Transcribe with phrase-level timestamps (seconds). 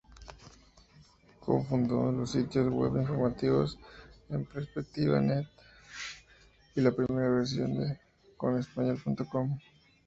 [1.43, 3.77] Co-fundó los sitios web informativos
[4.31, 5.45] enperspectiva.net
[6.73, 7.99] y la primera versión de
[8.35, 9.59] cnnenespañol.com.